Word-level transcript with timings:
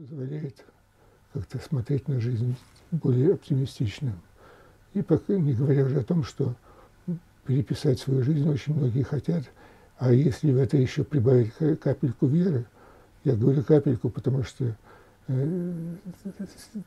позволяет 0.00 0.64
как-то 1.34 1.58
смотреть 1.58 2.08
на 2.08 2.20
жизнь 2.20 2.56
более 2.90 3.34
оптимистично. 3.34 4.14
И 4.94 5.02
пока, 5.02 5.34
не 5.34 5.52
говоря 5.52 5.84
уже 5.84 6.00
о 6.00 6.04
том, 6.04 6.24
что 6.24 6.54
переписать 7.44 8.00
свою 8.00 8.22
жизнь 8.22 8.48
очень 8.48 8.74
многие 8.74 9.02
хотят, 9.02 9.44
а 9.98 10.12
если 10.12 10.52
в 10.52 10.56
это 10.56 10.78
еще 10.78 11.04
прибавить 11.04 11.52
капельку 11.80 12.26
веры, 12.26 12.64
я 13.24 13.36
говорю 13.36 13.62
капельку, 13.62 14.08
потому 14.08 14.42
что 14.42 14.74
э, 15.28 15.94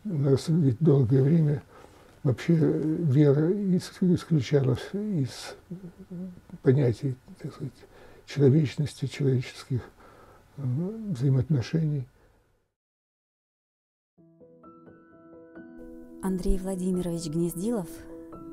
у 0.05 0.18
нас 0.18 0.45
ведь 0.48 0.77
долгое 0.80 1.22
время 1.22 1.62
вообще 2.23 2.55
вера 2.55 3.52
исключалась 3.54 4.90
из 4.91 5.55
понятий 6.64 7.16
так 7.40 7.54
сказать, 7.54 7.73
человечности, 8.26 9.05
человеческих 9.05 9.82
э, 10.58 10.64
взаимоотношений. 11.12 12.08
Андрей 16.23 16.58
Владимирович 16.58 17.27
Гнездилов 17.27 17.90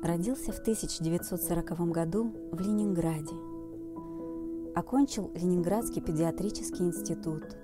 родился 0.03 0.51
в 0.51 0.59
1940 0.59 1.89
году 1.89 2.33
в 2.51 2.59
Ленинграде. 2.59 3.33
Окончил 4.75 5.31
Ленинградский 5.35 6.01
педиатрический 6.01 6.85
институт. 6.85 7.55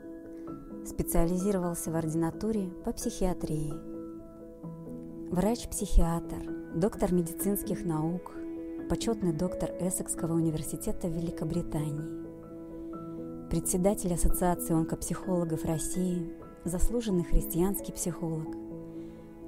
Специализировался 0.86 1.92
в 1.92 1.96
ординатуре 1.98 2.70
по 2.86 2.94
психиатрии. 2.94 3.74
Врач-психиатр, 5.30 6.72
доктор 6.74 7.12
медицинских 7.12 7.84
наук, 7.84 8.32
почетный 8.90 9.34
доктор 9.34 9.72
Эссекского 9.82 10.36
университета 10.36 11.10
Великобритании, 11.10 12.24
председатель 13.50 14.14
Ассоциации 14.14 14.74
онкопсихологов 14.74 15.66
России, 15.66 16.32
заслуженный 16.64 17.26
христианский 17.26 17.92
психолог– 17.92 18.56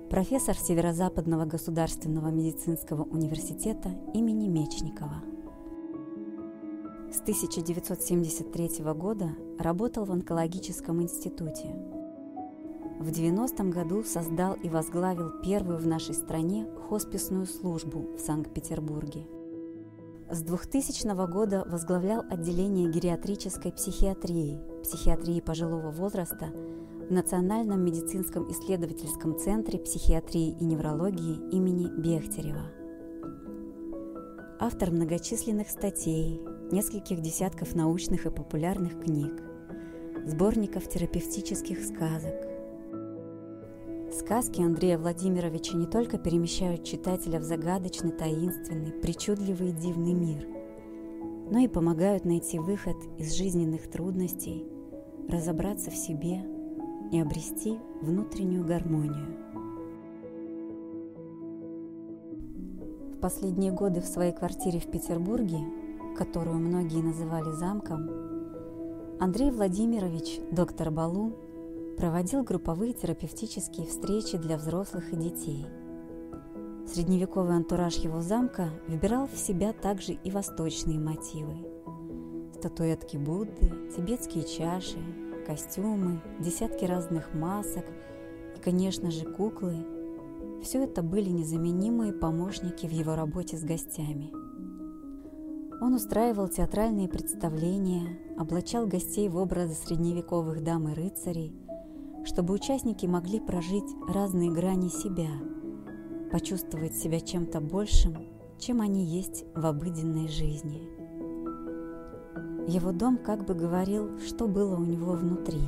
профессор 0.09 0.57
Северо-Западного 0.57 1.45
государственного 1.45 2.29
медицинского 2.29 3.03
университета 3.03 3.89
имени 4.13 4.47
Мечникова. 4.47 5.21
С 7.11 7.21
1973 7.21 8.83
года 8.93 9.30
работал 9.59 10.05
в 10.05 10.11
онкологическом 10.11 11.03
институте. 11.03 11.75
В 12.99 13.09
90-м 13.09 13.69
году 13.69 14.03
создал 14.03 14.55
и 14.55 14.67
возглавил 14.67 15.41
первую 15.43 15.77
в 15.77 15.85
нашей 15.85 16.15
стране 16.15 16.67
хосписную 16.89 17.45
службу 17.45 18.15
в 18.17 18.19
Санкт-Петербурге. 18.19 19.27
С 20.31 20.41
2000 20.41 21.31
года 21.31 21.65
возглавлял 21.67 22.23
отделение 22.30 22.91
гериатрической 22.91 23.71
психиатрии, 23.71 24.59
психиатрии 24.83 25.39
пожилого 25.39 25.91
возраста 25.91 26.52
в 27.09 27.11
Национальном 27.11 27.83
медицинском 27.83 28.52
исследовательском 28.52 29.35
центре 29.39 29.79
психиатрии 29.79 30.55
и 30.59 30.63
неврологии 30.63 31.39
имени 31.52 31.88
Бехтерева. 31.88 32.71
Автор 34.59 34.91
многочисленных 34.91 35.69
статей, 35.69 36.39
нескольких 36.71 37.21
десятков 37.21 37.73
научных 37.73 38.27
и 38.27 38.30
популярных 38.30 39.02
книг, 39.02 39.41
сборников 40.27 40.87
терапевтических 40.87 41.83
сказок. 41.83 42.35
Сказки 44.13 44.61
Андрея 44.61 44.99
Владимировича 44.99 45.75
не 45.75 45.87
только 45.87 46.19
перемещают 46.19 46.83
читателя 46.83 47.39
в 47.39 47.43
загадочный, 47.43 48.11
таинственный, 48.11 48.91
причудливый 48.91 49.69
и 49.69 49.73
дивный 49.73 50.13
мир, 50.13 50.45
но 51.49 51.57
и 51.57 51.67
помогают 51.67 52.23
найти 52.23 52.59
выход 52.59 52.97
из 53.17 53.33
жизненных 53.33 53.89
трудностей, 53.89 54.67
разобраться 55.27 55.89
в 55.89 55.95
себе– 55.95 56.43
и 57.11 57.20
обрести 57.20 57.77
внутреннюю 58.02 58.65
гармонию. 58.65 59.37
В 63.15 63.21
последние 63.21 63.71
годы 63.71 64.02
в 64.02 64.05
своей 64.05 64.31
квартире 64.31 64.80
в 64.80 64.89
Петербурге, 64.89 65.59
которую 66.17 66.58
многие 66.59 67.02
называли 67.02 67.52
замком, 67.52 68.09
Андрей 69.20 69.52
Владимирович, 69.52 70.39
доктор 70.52 70.92
Балу, 70.92 71.33
проводил 71.97 72.43
групповые 72.43 72.93
терапевтические 72.93 73.86
встречи 73.86 74.37
для 74.37 74.55
взрослых 74.55 75.11
и 75.11 75.17
детей. 75.17 75.65
Средневековый 76.87 77.58
антураж 77.58 77.95
его 77.97 78.21
замка 78.21 78.70
вбирал 78.87 79.27
в 79.27 79.37
себя 79.37 79.73
также 79.73 80.14
и 80.14 80.31
восточные 80.31 80.97
мотивы. 80.97 81.58
Статуэтки 82.55 83.17
Будды, 83.17 83.91
тибетские 83.95 84.45
чаши, 84.45 84.97
костюмы, 85.49 86.21
десятки 86.39 86.86
разных 86.86 87.33
масок 87.33 87.83
и, 88.55 88.61
конечно 88.61 89.10
же, 89.10 89.26
куклы– 89.26 89.77
все 90.61 90.83
это 90.83 91.02
были 91.02 91.30
незаменимые 91.30 92.14
помощники 92.14 92.86
в 92.86 92.92
его 92.92 93.15
работе 93.15 93.58
с 93.58 93.64
гостями. 93.64 94.30
Он 95.82 95.95
устраивал 95.95 96.49
театральные 96.49 97.08
представления, 97.08 98.20
облачал 98.38 98.86
гостей 98.86 99.27
в 99.27 99.38
образы 99.38 99.73
средневековых 99.73 100.64
дам 100.64 100.89
и 100.89 100.93
рыцарей, 100.93 101.55
чтобы 102.26 102.54
участники 102.54 103.08
могли 103.08 103.39
прожить 103.39 103.89
разные 104.08 104.52
грани 104.52 104.89
себя, 104.89 105.32
почувствовать 106.32 106.95
себя 106.95 107.21
чем-то 107.21 107.59
большим, 107.59 108.17
чем 108.59 108.82
они 108.82 109.04
есть 109.04 109.45
в 109.55 109.65
обыденной 109.65 110.27
жизни– 110.27 110.88
его 112.69 112.91
дом 112.91 113.17
как 113.17 113.45
бы 113.45 113.55
говорил, 113.55 114.19
что 114.19 114.47
было 114.47 114.75
у 114.75 114.85
него 114.85 115.13
внутри. 115.13 115.61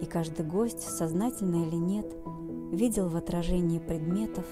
И 0.00 0.06
каждый 0.06 0.46
гость, 0.46 0.80
сознательно 0.80 1.66
или 1.66 1.74
нет, 1.74 2.06
видел 2.72 3.08
в 3.08 3.16
отражении 3.16 3.80
предметов 3.80 4.44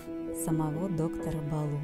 самого 0.45 0.89
доктора 0.89 1.39
Балу. 1.51 1.79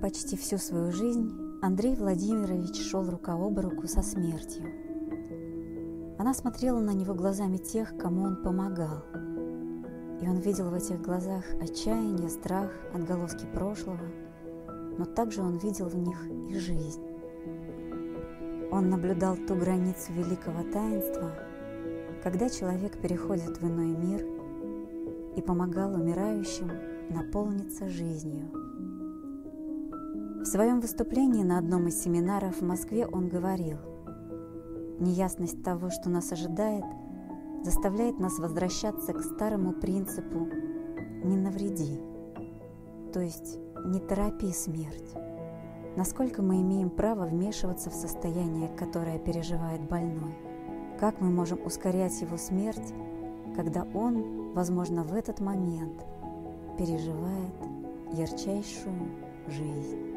Почти 0.00 0.36
всю 0.36 0.58
свою 0.58 0.92
жизнь 0.92 1.32
Андрей 1.62 1.94
Владимирович 1.94 2.80
шел 2.82 3.08
рука 3.08 3.34
об 3.34 3.58
руку 3.58 3.86
со 3.86 4.02
смертью. 4.02 4.64
Она 6.18 6.34
смотрела 6.34 6.80
на 6.80 6.92
него 6.92 7.14
глазами 7.14 7.58
тех, 7.58 7.96
кому 7.96 8.22
он 8.22 8.42
помогал– 8.42 9.04
и 10.20 10.28
он 10.28 10.38
видел 10.38 10.70
в 10.70 10.74
этих 10.74 11.00
глазах 11.02 11.44
отчаяние, 11.60 12.28
страх, 12.28 12.70
отголоски 12.94 13.46
прошлого, 13.52 14.06
но 14.98 15.04
также 15.04 15.42
он 15.42 15.58
видел 15.58 15.88
в 15.88 15.96
них 15.96 16.18
и 16.50 16.58
жизнь. 16.58 17.02
Он 18.70 18.88
наблюдал 18.88 19.36
ту 19.36 19.54
границу 19.54 20.12
великого 20.12 20.62
таинства, 20.72 21.32
когда 22.22 22.48
человек 22.48 23.00
переходит 23.00 23.60
в 23.60 23.66
иной 23.66 23.94
мир 23.94 24.26
и 25.36 25.42
помогал 25.42 25.94
умирающим 25.94 26.70
наполниться 27.10 27.88
жизнью. 27.88 28.50
В 30.40 30.44
своем 30.44 30.80
выступлении 30.80 31.42
на 31.42 31.58
одном 31.58 31.88
из 31.88 32.02
семинаров 32.02 32.60
в 32.60 32.64
Москве 32.64 33.06
он 33.06 33.28
говорил, 33.28 33.78
«Неясность 34.98 35.62
того, 35.62 35.90
что 35.90 36.08
нас 36.08 36.32
ожидает– 36.32 36.84
заставляет 37.66 38.20
нас 38.20 38.38
возвращаться 38.38 39.12
к 39.12 39.20
старому 39.22 39.72
принципу 39.72 40.48
«не 41.24 41.36
навреди», 41.36 42.00
то 43.12 43.18
есть 43.18 43.58
«не 43.84 43.98
торопи 43.98 44.52
смерть». 44.52 45.12
Насколько 45.96 46.42
мы 46.42 46.60
имеем 46.60 46.90
право 46.90 47.24
вмешиваться 47.24 47.90
в 47.90 47.94
состояние, 47.94 48.68
которое 48.68 49.18
переживает 49.18 49.80
больной? 49.80 50.36
Как 51.00 51.20
мы 51.20 51.28
можем 51.28 51.58
ускорять 51.66 52.20
его 52.20 52.36
смерть, 52.36 52.94
когда 53.56 53.84
он, 53.94 54.52
возможно, 54.52 55.02
в 55.02 55.12
этот 55.12 55.40
момент 55.40 56.06
переживает 56.78 57.54
ярчайшую 58.12 59.10
жизнь? 59.48 60.15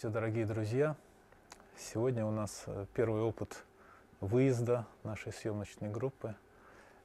Здравствуйте, 0.00 0.18
дорогие 0.18 0.46
друзья! 0.46 0.96
Сегодня 1.76 2.24
у 2.24 2.30
нас 2.30 2.62
э, 2.66 2.86
первый 2.94 3.20
опыт 3.20 3.66
выезда 4.22 4.86
нашей 5.02 5.30
съемочной 5.30 5.90
группы. 5.90 6.34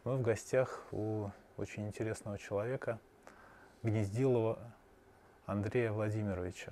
Мы 0.06 0.16
в 0.16 0.22
гостях 0.22 0.82
у 0.94 1.28
очень 1.58 1.88
интересного 1.88 2.38
человека, 2.38 3.02
Гнездилова 3.84 4.60
Андрея 5.46 5.92
Владимировича. 5.92 6.72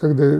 Когда 0.00 0.38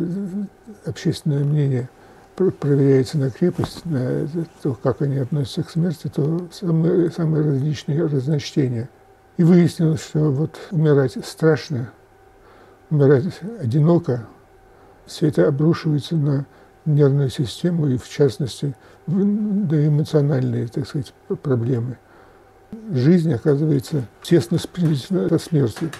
общественное 0.84 1.42
мнение– 1.42 1.88
проверяется 2.38 3.18
на 3.18 3.30
крепость, 3.30 3.84
на 3.84 4.26
то, 4.62 4.74
как 4.74 5.02
они 5.02 5.18
относятся 5.18 5.62
к 5.62 5.70
смерти, 5.70 6.08
то 6.08 6.48
самые, 6.52 7.10
самые 7.10 7.44
различные 7.44 8.06
разночтения. 8.06 8.88
И 9.36 9.44
выяснилось, 9.44 10.02
что 10.02 10.30
вот 10.30 10.58
умирать 10.70 11.16
страшно, 11.24 11.92
умирать 12.90 13.24
одиноко, 13.60 14.26
все 15.06 15.28
это 15.28 15.48
обрушивается 15.48 16.16
на 16.16 16.46
нервную 16.84 17.30
систему 17.30 17.88
и, 17.88 17.96
в 17.96 18.08
частности, 18.08 18.74
на 19.06 19.86
эмоциональные, 19.86 20.68
так 20.68 20.86
сказать, 20.86 21.12
проблемы. 21.42 21.98
Жизнь, 22.92 23.32
оказывается, 23.32 24.06
тесно 24.22 24.58
сплетена 24.58 25.28
со 25.28 25.38
смертью. 25.38 25.90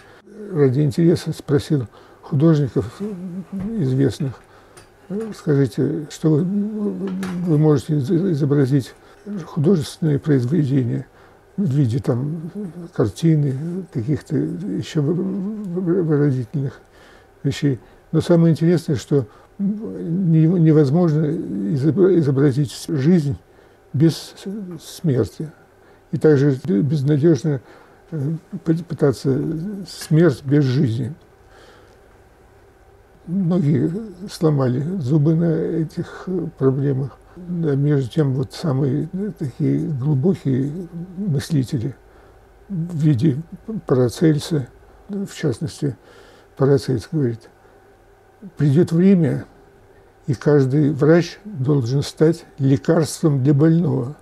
Ради 0.52 0.80
интереса 0.80 1.32
спросил 1.32 1.86
художников 2.22 3.00
известных, 3.78 4.40
скажите, 5.34 6.06
что 6.10 6.30
вы, 6.30 6.44
вы 6.44 7.58
можете 7.58 7.98
изобразить 7.98 8.94
художественные 9.46 10.18
произведения 10.18 11.06
в 11.56 11.64
виде 11.64 11.98
там 11.98 12.50
картины, 12.94 13.54
каких-то 13.92 14.36
еще 14.36 15.00
выразительных 15.00 16.80
вещей. 17.42 17.80
Но 18.12 18.20
самое 18.20 18.52
интересное, 18.52 18.96
что 18.96 19.26
невозможно 19.58 21.26
изобразить 21.74 22.86
жизнь 22.88 23.36
без 23.92 24.34
смерти. 24.80 25.50
И 26.12 26.16
также 26.16 26.58
безнадежно 26.64 27.60
э, 28.10 28.32
пытаться 28.64 29.38
смерть 29.86 30.42
без 30.44 30.64
жизни. 30.64 31.14
Многие 33.28 33.90
сломали 34.28 34.80
зубы 34.98 35.34
на 35.34 35.52
этих 35.52 36.28
проблемах. 36.58 37.16
А 37.36 37.76
между 37.76 38.10
тем, 38.10 38.34
вот 38.34 38.52
самые 38.52 39.08
такие 39.38 39.86
глубокие 39.86 40.88
мыслители 41.16 41.94
в 42.68 42.96
виде 42.96 43.40
Парацельса, 43.86 44.66
в 45.08 45.32
частности, 45.34 45.96
Парацельс 46.56 47.08
говорит– 47.12 47.48
придет 48.56 48.92
время, 48.92 49.46
и 50.26 50.34
каждый 50.34 50.92
врач 50.92 51.38
должен 51.44 52.02
стать 52.02 52.44
лекарством 52.58 53.42
для 53.42 53.54
больного. 53.54 54.16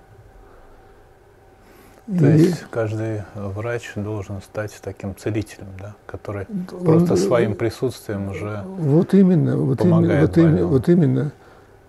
То 2.06 2.26
и... 2.28 2.38
есть 2.38 2.64
каждый 2.70 3.22
врач 3.34 3.92
должен 3.96 4.40
стать 4.40 4.78
таким 4.80 5.16
целителем, 5.16 5.66
да, 5.80 5.94
который 6.06 6.46
он, 6.72 6.84
просто 6.84 7.16
своим 7.16 7.54
присутствием 7.54 8.30
уже 8.30 8.62
вот 8.78 9.12
именно, 9.12 9.56
вот 9.56 9.78
помогает 9.78 10.38
именно, 10.38 10.66
вот, 10.66 10.88
именно, 10.88 11.02
вот 11.02 11.06
именно. 11.06 11.32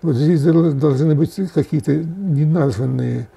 Вот 0.02 0.14
здесь 0.14 0.42
должны 0.42 1.14
быть 1.14 1.34
какие-то 1.52 1.94
неназванные 1.94 3.28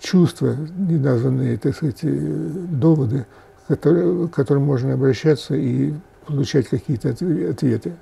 чувства, 0.00 0.54
неназванные, 0.76 1.58
так 1.58 1.74
сказать, 1.74 2.00
доводы, 2.02 3.26
которые, 3.68 4.28
к 4.28 4.34
которым 4.34 4.64
можно 4.64 4.94
обращаться 4.94 5.54
и 5.54 5.94
получать 6.26 6.68
какие-то 6.68 7.10
ответы. 7.10 7.92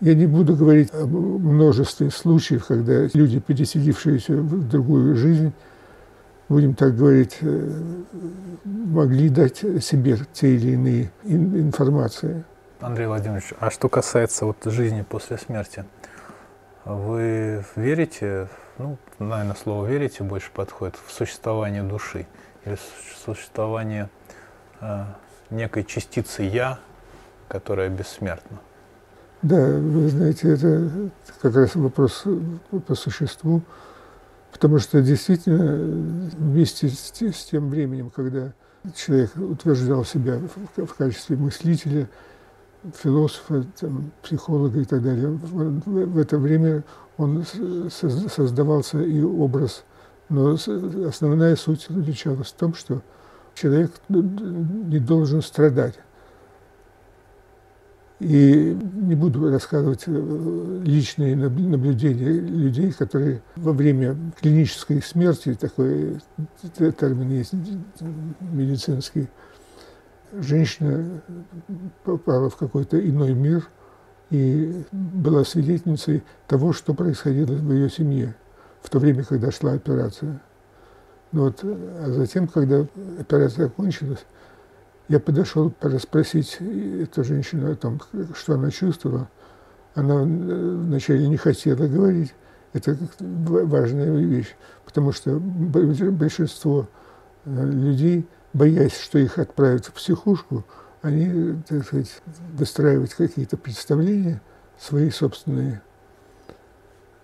Я 0.00 0.14
не 0.14 0.26
буду 0.26 0.54
говорить 0.54 0.90
о 0.92 1.06
множестве 1.06 2.10
случаев, 2.10 2.66
когда 2.66 3.08
люди, 3.14 3.40
переселившиеся 3.40 4.36
в 4.36 4.68
другую 4.68 5.16
жизнь, 5.16 5.52
будем 6.48 6.74
так 6.74 6.96
говорить, 6.96 7.38
э, 7.40 7.70
могли 8.64 9.28
дать 9.28 9.58
себе 9.58 10.18
те 10.32 10.54
или 10.54 10.72
иные 10.72 11.10
информации. 11.24 12.44
Андрей 12.80 13.06
Владимирович, 13.06 13.52
а 13.58 13.70
что 13.70 13.88
касается 13.88 14.46
вот 14.46 14.56
жизни 14.64 15.02
после 15.02 15.36
смерти, 15.36 15.84
вы 16.84 17.64
верите, 17.76 18.48
ну, 18.78 18.96
наверное, 19.18 19.56
слово 19.56 19.86
«верите» 19.86 20.22
больше 20.22 20.50
подходит, 20.52 20.96
в 21.06 21.12
существование 21.12 21.82
души 21.82 22.26
или 22.64 22.76
в 22.76 23.24
существование 23.24 24.08
э, 24.80 25.04
некой 25.50 25.84
частицы 25.84 26.42
«я», 26.42 26.78
которая 27.48 27.88
бессмертна? 27.88 28.58
Да, 29.42 29.56
вы 29.56 30.08
знаете, 30.08 30.52
это 30.54 31.10
как 31.42 31.54
раз 31.54 31.74
вопрос 31.74 32.24
по 32.86 32.94
существу, 32.94 33.62
потому 34.52 34.78
что 34.78 35.02
действительно 35.02 35.76
вместе 36.36 36.88
с, 36.88 37.12
тем 37.50 37.70
временем, 37.70 38.10
когда 38.10 38.52
человек 38.94 39.36
утверждал 39.36 40.04
себя 40.04 40.40
в, 40.76 40.94
качестве 40.94 41.36
мыслителя, 41.36 42.08
философа, 42.94 43.64
там, 43.80 44.12
психолога 44.22 44.80
и 44.80 44.84
так 44.84 45.02
далее, 45.02 45.28
в 45.28 46.18
это 46.18 46.38
время 46.38 46.84
он 47.16 47.44
создавался 47.90 49.02
и 49.02 49.20
образ, 49.20 49.84
но 50.28 50.56
основная 51.06 51.56
суть 51.56 51.86
заключалась 51.88 52.48
в 52.48 52.54
том, 52.54 52.74
что 52.74 53.02
человек 53.54 53.90
не 54.08 54.98
должен 54.98 55.42
страдать. 55.42 55.94
И 58.20 58.76
не 58.94 59.14
буду 59.14 59.48
рассказывать 59.48 60.02
э, 60.06 60.82
личные 60.84 61.36
наблюдения 61.36 62.32
людей, 62.32 62.90
которые 62.90 63.42
во 63.54 63.72
время 63.72 64.16
клинической 64.40 65.00
смерти, 65.02 65.54
такой 65.54 66.20
термин 66.76 67.30
есть 67.30 67.52
медицинский, 68.40 69.28
женщина 70.32 71.22
попала 72.02 72.50
в 72.50 72.56
какой-то 72.56 72.98
иной 72.98 73.34
мир 73.34 73.68
и 74.30 74.82
была 74.90 75.44
свидетельницей 75.44 76.24
того, 76.48 76.72
что 76.72 76.94
происходило 76.94 77.52
в 77.52 77.72
ее 77.72 77.88
семье 77.88 78.34
в 78.82 78.90
то 78.90 78.98
время, 78.98 79.22
когда 79.22 79.52
шла 79.52 79.72
операция. 79.72 80.40
Ну 81.30 81.44
вот, 81.44 81.60
а 81.62 82.06
затем, 82.08 82.48
когда 82.48 82.86
операция 83.20 83.66
окончилась, 83.66 84.24
я 85.08 85.20
подошел 85.20 85.72
расспросить 85.80 86.58
эту 86.60 87.24
женщину 87.24 87.72
о 87.72 87.74
том, 87.74 88.00
что 88.34 88.54
она 88.54 88.70
чувствовала. 88.70 89.28
Она 89.94 90.22
вначале 90.22 91.26
не 91.28 91.36
хотела 91.36 91.86
говорить. 91.86 92.34
Это 92.74 92.96
важная 93.18 94.10
вещь, 94.10 94.54
потому 94.84 95.12
что 95.12 95.40
большинство 95.40 96.86
э, 97.46 97.70
людей, 97.70 98.28
боясь, 98.52 98.96
что 98.96 99.18
их 99.18 99.38
отправят 99.38 99.86
в 99.86 99.92
психушку, 99.94 100.64
они, 101.00 101.54
так 101.66 101.84
сказать, 101.86 102.20
выстраивают 102.52 103.14
какие-то 103.14 103.56
представления 103.56 104.42
свои 104.78 105.10
собственные. 105.10 105.80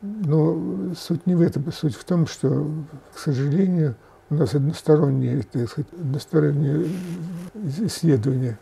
Но 0.00 0.95
суть 0.95 1.26
не 1.26 1.35
в 1.35 1.43
этом. 1.43 1.71
Суть 1.73 1.95
в 1.95 2.05
том, 2.05 2.26
что, 2.26 2.71
к 3.14 3.19
сожалению, 3.19 3.97
у 4.31 4.35
нас 4.35 4.55
односторонние, 4.55 5.43
так 5.43 5.69
сказать, 5.69 5.93
односторонние 5.93 6.87
исследования. 7.55 8.59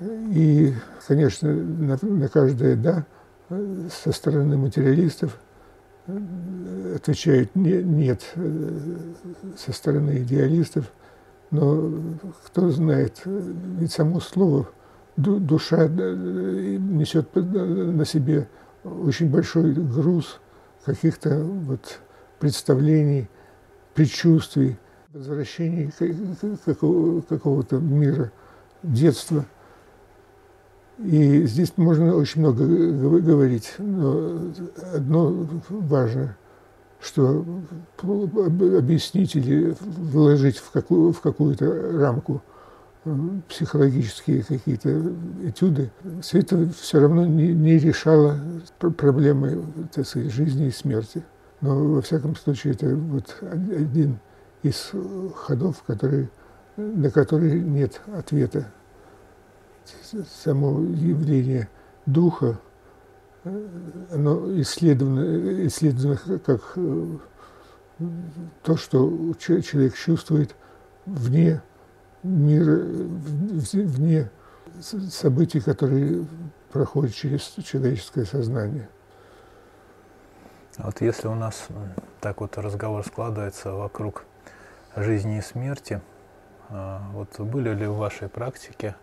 И, 0.00 0.74
конечно, 1.06 1.52
на, 1.52 1.98
на 2.00 2.28
каждое 2.28 2.76
«да» 2.76 3.06
со 3.48 4.12
стороны 4.12 4.56
материалистов 4.56 5.38
отвечают 6.94 7.54
не, 7.54 7.82
«нет» 7.82 8.34
со 9.56 9.72
стороны 9.72 10.18
идеалистов. 10.18 10.92
Но 11.50 11.92
кто 12.44 12.70
знает, 12.70 13.22
ведь 13.24 13.92
само 13.92 14.20
слово 14.20 14.68
душа 15.16 15.88
несет 15.88 17.34
на 17.34 18.04
себе 18.04 18.48
очень 18.84 19.30
большой 19.30 19.72
груз 19.72 20.40
каких-то 20.84 21.38
вот 21.42 22.00
представлений, 22.38 23.28
предчувствий, 23.94 24.76
возвращения 25.16 25.90
какого-то 26.64 27.76
мира 27.78 28.30
детства. 28.82 29.44
И 30.98 31.44
здесь 31.44 31.72
можно 31.76 32.14
очень 32.14 32.40
много 32.40 32.64
говорить, 33.20 33.74
но 33.78 34.40
одно 34.94 35.46
важно, 35.68 36.36
что 37.00 37.44
объяснить 37.98 39.36
или 39.36 39.76
вложить 39.80 40.56
в, 40.58 40.70
какую, 40.70 41.12
в 41.12 41.20
какую-то 41.20 41.98
рамку 41.98 42.42
психологические 43.48 44.42
какие-то 44.42 45.12
этюды, 45.44 45.90
все 46.22 46.40
это 46.40 46.68
все 46.70 46.98
равно 46.98 47.24
не, 47.26 47.52
не 47.52 47.78
решало 47.78 48.36
проблемы 48.78 49.64
так 49.92 50.06
сказать, 50.06 50.32
жизни 50.32 50.66
и 50.66 50.70
смерти. 50.72 51.22
Но, 51.60 51.84
во 51.84 52.02
всяком 52.02 52.34
случае, 52.36 52.72
это 52.72 52.96
вот 52.96 53.36
один 53.40 54.18
из 54.62 54.92
ходов, 55.34 55.82
который, 55.86 56.28
на 56.76 57.10
который 57.10 57.60
нет 57.60 58.00
ответа. 58.14 58.66
Само 60.42 60.80
явление 60.80 61.68
духа, 62.06 62.58
оно 64.10 64.60
исследовано, 64.60 65.66
исследовано 65.66 66.16
как 66.38 66.76
то, 68.62 68.76
что 68.76 69.34
человек 69.38 69.94
чувствует 69.94 70.56
вне 71.06 71.62
мира, 72.24 72.80
вне 72.82 74.30
событий, 75.10 75.60
которые 75.60 76.26
проходят 76.72 77.14
через 77.14 77.54
человеческое 77.64 78.24
сознание. 78.24 78.88
Вот 80.78 81.00
если 81.00 81.28
у 81.28 81.34
нас 81.34 81.68
так 82.20 82.40
вот 82.40 82.58
разговор 82.58 83.04
складывается 83.06 83.72
вокруг 83.72 84.24
жизни 84.96 85.38
и 85.38 85.40
смерти, 85.40 86.00
а, 86.68 87.02
вот 87.12 87.38
были 87.38 87.74
ли 87.74 87.86
в 87.86 87.96
вашей 87.96 88.28
практике 88.28 88.96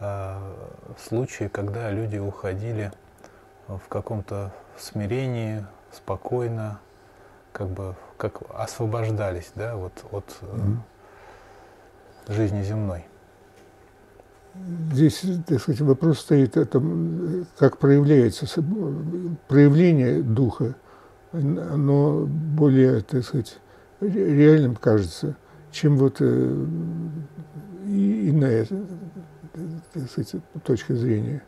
а, 0.00 0.54
случаи, 0.98 1.48
когда 1.48 1.90
люди 1.90 2.18
уходили 2.18 2.92
в 3.66 3.88
каком-то 3.88 4.52
смирении, 4.78 5.64
спокойно, 5.92 6.80
как 7.52 7.68
бы 7.68 7.96
как 8.16 8.42
освобождались, 8.54 9.50
да, 9.54 9.76
вот 9.76 9.92
от 10.10 10.36
mm-hmm. 10.40 10.76
жизни 12.28 12.62
земной? 12.62 13.06
Здесь, 14.92 15.24
так 15.46 15.60
сказать, 15.60 15.80
вопрос 15.82 16.20
стоит 16.20 16.56
о 16.56 16.64
том, 16.64 17.46
как 17.58 17.78
проявляется 17.78 18.46
проявление 19.46 20.22
духа. 20.22 20.74
Оно 21.32 22.26
более, 22.26 23.02
так 23.02 23.24
сказать, 23.24 23.58
реальным 24.00 24.76
кажется, 24.76 25.36
чем 25.70 25.96
вот 25.96 26.16
э, 26.20 26.66
иная, 27.86 28.66
так 29.92 30.10
сказать, 30.10 30.34
точка 30.64 30.94
зрения. 30.94 31.42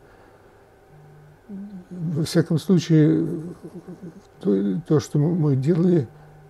Во 1.90 2.24
всяком 2.24 2.58
случае, 2.58 3.26
то, 4.40 4.80
то, 4.86 5.00
что 5.00 5.18
мы 5.18 5.56
делали, 5.56 6.08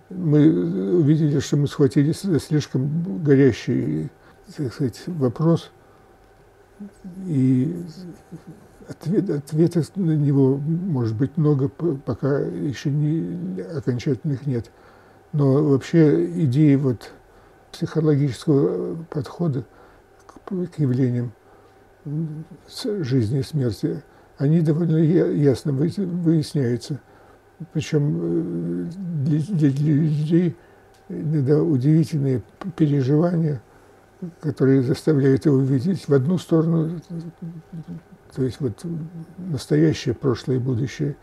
мы 0.09 0.97
увидели, 0.97 1.39
что 1.39 1.57
мы 1.57 1.67
схватились 1.67 2.21
за 2.21 2.39
слишком 2.39 3.23
горящий, 3.23 4.09
так 4.55 4.73
сказать, 4.73 5.01
вопрос– 5.07 5.71
и 7.27 7.83
ответ, 8.87 9.29
ответов 9.29 9.95
на 9.95 10.11
него 10.11 10.57
может 10.57 11.15
быть 11.15 11.37
много, 11.37 11.69
пока 11.69 12.39
еще 12.39 12.89
не, 12.89 13.61
окончательных 13.61 14.45
нет. 14.45 14.71
Но 15.33 15.63
вообще 15.63 16.25
идеи 16.43 16.75
вот 16.75 17.11
психологического 17.71 18.95
подхода 19.09 19.65
к, 20.25 20.49
к 20.49 20.79
явлениям 20.79 21.31
жизни 22.85 23.39
и 23.39 23.43
смерти, 23.43 24.03
они 24.37 24.61
довольно 24.61 24.97
ясно 24.97 25.71
выясняются. 25.71 26.99
Причем 27.73 28.87
э, 28.87 28.91
для, 29.23 29.71
для 29.71 29.93
людей 29.93 30.57
иногда 31.09 31.61
удивительные 31.61 32.41
переживания– 32.75 33.61
которые 34.39 34.81
заставляют 34.81 35.45
его 35.45 35.59
видеть 35.59 36.07
в 36.07 36.13
одну 36.13 36.37
сторону, 36.37 36.99
то 38.35 38.43
есть 38.43 38.59
вот 38.59 38.85
настоящее, 39.37 40.13
прошлое 40.13 40.57
и 40.57 40.59
будущее, 40.59 41.15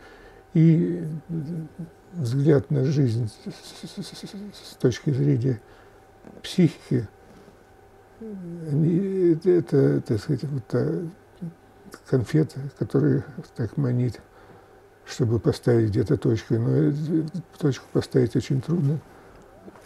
и 0.53 1.03
взгляд 2.13 2.71
на 2.71 2.85
жизнь 2.85 3.29
с, 3.45 4.75
точки 4.75 5.11
зрения 5.11 5.61
психики, 6.43 7.07
это, 8.21 10.01
так 10.01 10.19
сказать, 10.19 10.43
вот 10.43 10.65
та 10.67 10.85
конфета, 12.09 12.59
которая 12.77 13.23
так 13.55 13.77
манит, 13.77 14.21
чтобы 15.05 15.39
поставить 15.39 15.89
где-то 15.89 16.17
точку. 16.17 16.55
Но 16.55 16.93
точку 17.57 17.85
поставить 17.91 18.35
очень 18.35 18.61
трудно. 18.61 18.99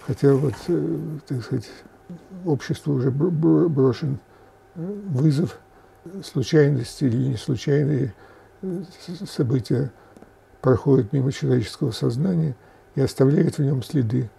Хотя 0.06 0.34
вот, 0.34 0.56
э, 0.68 0.98
так 1.28 1.44
сказать, 1.44 1.70
обществу 2.46 2.94
уже 2.96 3.10
брошен 3.12 4.20
э, 4.76 4.82
вызов 5.08 5.60
случайности 6.24 7.06
или 7.06 7.30
не 7.30 7.38
случайные 7.38 8.14
э, 8.62 8.84
события 9.26 9.92
проходят 10.64 11.12
мимо 11.12 11.32
человеческого 11.32 11.92
сознания 11.92 12.56
и 12.96 13.02
оставляют 13.02 13.58
в 13.58 13.64
нем 13.64 13.84
следы. 13.84 14.30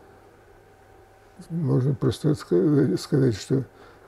Можно 1.50 1.95
просто 1.95 2.35
сказать, 2.35 3.37
что 3.37 3.64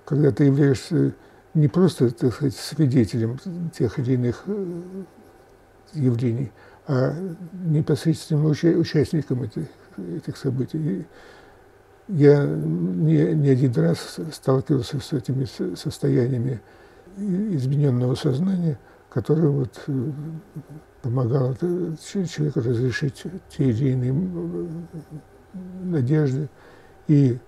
когда 0.07 0.31
ты 0.31 0.45
являешься 0.45 1.13
не 1.53 1.69
просто, 1.69 2.11
так 2.11 2.33
сказать, 2.33 2.57
свидетелем 2.57 3.39
тех 3.71 3.99
или 3.99 4.15
иных 4.15 4.45
э, 4.47 4.83
явлений, 5.93 6.53
а 6.87 7.15
непосредственным 7.53 8.47
участником 8.47 9.43
этих, 9.43 9.67
этих 10.17 10.37
событий. 10.37 11.07
Я 12.09 12.45
не, 12.45 13.35
не 13.35 13.49
один 13.51 13.73
раз 13.73 14.19
сталкивался 14.33 15.01
с 15.01 15.13
этими 15.13 15.47
состояниями 15.75 16.61
измененного 17.17 18.15
сознания, 18.15 18.79
которое 19.11 19.49
вот 19.49 19.83
э, 19.87 20.11
помогало 21.07 21.57
человеку 21.57 22.61
разрешить 22.61 23.25
те 23.49 23.65
или 23.65 23.91
иные 23.91 24.15
надежды. 25.83 26.49
И 27.09 27.39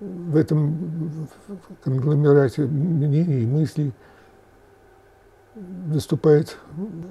в 0.00 0.36
этом 0.36 1.28
конгломерате 1.82 2.62
мнений 2.62 3.42
и 3.42 3.46
мыслей 3.46 3.92
наступает 5.86 6.58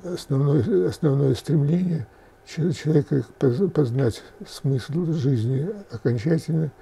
основное, 0.03 0.89
основное 0.89 1.33
стремление 1.33 2.07
человека 2.45 3.25
познать 3.73 4.21
смысл 4.47 5.11
жизни 5.13 5.67
окончательно– 5.91 6.71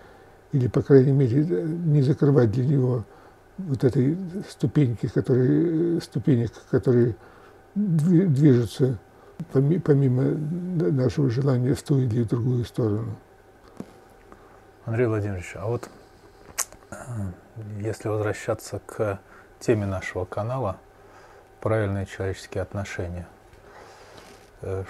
или, 0.54 0.68
по 0.68 0.82
крайней 0.82 1.12
мере, 1.12 1.44
не 1.44 2.02
закрывать 2.02 2.52
для 2.52 2.66
него 2.66 3.06
вот 3.58 3.84
этой 3.84 4.18
ступеньки, 4.50 5.08
которые, 5.08 6.00
ступенек, 6.00 6.52
которые 6.70 7.16
движутся 7.76 8.98
помимо 9.52 10.24
нашего 10.92 11.30
желания 11.30 11.74
в 11.74 11.84
ту 11.84 12.00
или 12.00 12.24
другую 12.24 12.66
сторону. 12.66 13.16
Андрей 14.86 15.08
Владимирович, 15.08 15.54
а 15.56 15.68
вот 15.68 15.90
э, 16.92 16.96
если 17.80 18.10
возвращаться 18.10 18.82
к 18.86 19.20
теме 19.60 19.86
нашего 19.86 20.26
канала 20.26 20.78
«Правильные 21.62 22.06
человеческие 22.06 22.64
отношения», 22.64 23.28
э, 24.62 24.84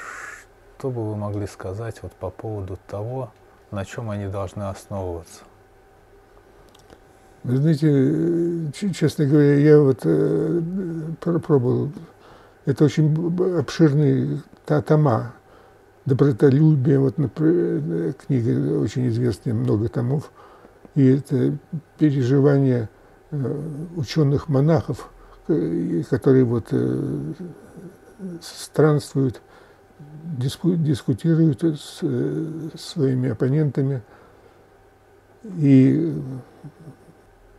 что 0.77 0.89
бы 0.89 1.09
вы 1.09 1.15
могли 1.15 1.45
сказать 1.45 2.01
вот 2.01 2.11
по 2.13 2.29
поводу 2.29 2.79
того, 2.87 3.31
на 3.69 3.85
чем 3.85 4.09
они 4.09 4.27
должны 4.27 4.63
основываться? 4.63 5.43
Вы 7.43 7.57
знаете, 7.57 8.71
честно 8.93 9.25
говоря, 9.25 9.55
я 9.55 9.79
вот 9.79 9.99
э, 10.05 10.61
пробовал. 11.19 11.91
Это 12.65 12.85
очень 12.85 13.13
обширные 13.59 14.41
тома. 14.65 15.33
Добротолюбие, 16.05 16.99
вот 16.99 17.17
например, 17.17 18.13
книга 18.13 18.77
очень 18.79 19.07
известная, 19.07 19.53
много 19.53 19.87
томов. 19.87 20.31
И 20.95 21.05
это 21.05 21.57
переживание 21.97 22.89
э, 23.31 23.61
ученых-монахов, 23.95 25.09
которые 26.09 26.43
вот 26.43 26.67
э, 26.71 27.33
странствуют, 28.41 29.41
диску, 30.37 30.75
дискутируют 30.75 31.63
с 31.63 32.01
своими 32.75 33.29
оппонентами. 33.29 34.01
И 35.57 36.13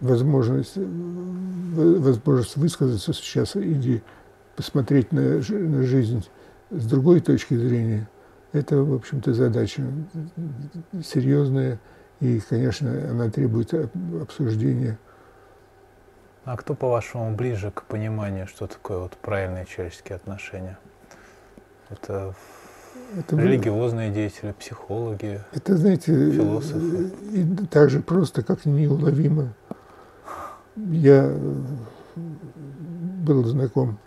возможность, 0.00 0.76
возможность 0.76 2.56
высказаться 2.56 3.12
сейчас 3.14 3.56
или 3.56 4.02
посмотреть 4.56 5.12
на, 5.12 5.40
на 5.40 5.82
жизнь 5.82 6.26
с 6.70 6.86
другой 6.86 7.20
точки 7.20 7.54
зрения, 7.54 8.08
это, 8.52 8.76
в 8.82 8.94
общем-то, 8.94 9.34
задача 9.34 9.82
серьезная, 11.02 11.78
и, 12.20 12.40
конечно, 12.40 12.90
она 13.10 13.30
требует 13.30 13.74
обсуждения. 14.20 14.98
А 16.44 16.56
кто, 16.56 16.74
по-вашему, 16.74 17.34
ближе 17.34 17.70
к 17.70 17.82
пониманию, 17.84 18.46
что 18.46 18.66
такое 18.66 18.98
вот 18.98 19.16
правильные 19.16 19.66
человеческие 19.66 20.16
отношения? 20.16 20.78
Это, 21.88 22.34
это 23.16 23.36
религиозные 23.36 24.10
деятели, 24.10 24.52
психологи, 24.52 25.40
это, 25.52 25.76
знаете, 25.76 26.30
философы? 26.30 27.10
И 27.32 27.44
так 27.66 27.90
же 27.90 28.00
просто, 28.00 28.42
как 28.42 28.64
неуловимо 28.66 29.54
я 30.76 31.32
был 32.16 33.44
знаком 33.44 33.98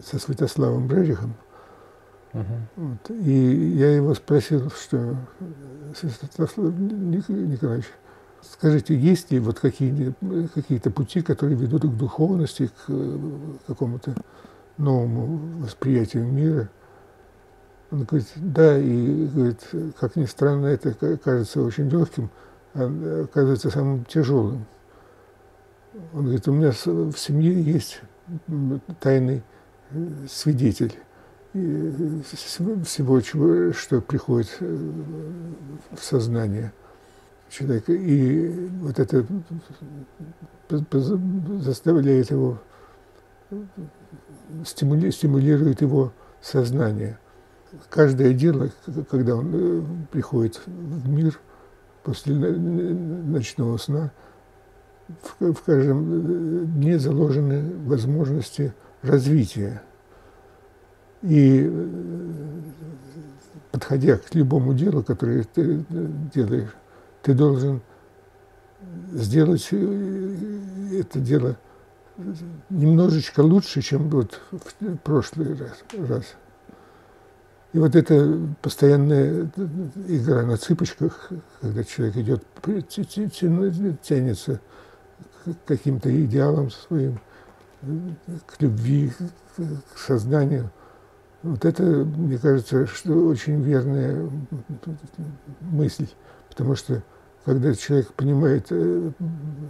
со 0.00 0.18
Святославом 0.18 0.88
Брерихом, 0.88 1.34
uh-huh. 2.32 2.44
вот, 2.76 3.10
и 3.10 3.74
я 3.76 3.94
его 3.94 4.14
спросил, 4.14 4.70
что 4.70 5.16
Святослав 5.94 6.56
Николаевич, 6.56 7.86
скажите, 8.40 8.96
есть 8.96 9.30
ли 9.30 9.38
вот 9.38 9.60
какие-то 9.60 10.14
какие 10.54 10.78
пути, 10.78 11.22
которые 11.22 11.56
ведут 11.56 11.82
к 11.82 11.96
духовности, 11.96 12.70
к 12.86 12.92
какому-то 13.66 14.14
новому 14.78 15.62
восприятию 15.62 16.24
мира? 16.24 16.70
Он 17.90 18.04
говорит, 18.04 18.28
да, 18.36 18.78
и 18.78 19.26
говорит, 19.26 19.60
как 20.00 20.16
ни 20.16 20.24
странно, 20.24 20.66
это 20.66 21.18
кажется 21.18 21.60
очень 21.62 21.90
легким, 21.90 22.30
а 22.72 23.24
оказывается 23.24 23.70
самым 23.70 24.06
тяжелым. 24.06 24.64
Он 26.14 26.22
говорит, 26.22 26.48
у 26.48 26.52
меня 26.52 26.70
в 26.70 27.18
семье 27.18 27.60
есть 27.60 28.00
тайный 29.00 29.42
свидетель 30.28 30.94
всего, 31.52 33.20
чего, 33.20 33.72
что 33.72 34.00
приходит 34.00 34.48
в 34.60 36.02
сознание 36.02 36.72
человека. 37.50 37.92
И 37.92 38.68
вот 38.80 38.98
это 38.98 39.26
заставляет 41.60 42.30
его, 42.30 42.58
стимулирует 44.64 45.82
его 45.82 46.12
сознание. 46.40 47.18
Каждое 47.88 48.34
дело, 48.34 48.70
когда 49.10 49.36
он 49.36 49.50
э, 49.54 49.82
приходит 50.10 50.60
в 50.66 51.08
мир 51.08 51.38
после 52.02 52.34
ночного 52.34 53.78
сна, 53.78 54.12
в, 55.08 55.52
в 55.54 55.62
каждом 55.62 56.62
э, 56.62 56.64
дне 56.66 56.98
заложены 56.98 57.74
возможности 57.86 58.74
развития. 59.02 59.82
И 61.22 61.68
э, 61.70 61.88
подходя 63.70 64.16
к 64.18 64.34
любому 64.34 64.74
делу, 64.74 65.02
которое 65.02 65.44
ты 65.44 65.84
делаешь, 66.34 66.74
ты 67.22 67.34
должен 67.34 67.80
сделать 69.12 69.68
это 69.72 71.20
дело 71.20 71.56
немножечко 72.70 73.40
лучше, 73.40 73.80
чем 73.80 74.08
вот 74.08 74.40
в 74.50 74.96
прошлый 74.98 75.56
раз. 75.56 75.82
раз. 76.08 76.24
И 77.72 77.78
вот 77.78 77.96
эта 77.96 78.38
постоянная 78.60 79.50
игра 80.08 80.42
на 80.42 80.58
цыпочках, 80.58 81.30
когда 81.60 81.84
человек 81.84 82.16
идет, 82.16 82.42
тянется 84.02 84.60
к 85.44 85.54
каким-то 85.66 86.24
идеалам 86.24 86.70
своим, 86.70 87.20
к 88.46 88.60
любви, 88.60 89.12
к 89.56 89.98
сознанию. 89.98 90.70
Вот 91.42 91.64
это, 91.64 91.82
мне 91.82 92.38
кажется, 92.38 92.86
что 92.86 93.26
очень 93.26 93.62
верная 93.62 94.30
мысль, 95.60 96.06
потому 96.48 96.76
что 96.76 97.02
когда 97.44 97.74
человек 97.74 98.12
понимает 98.12 98.66
э, 98.70 99.10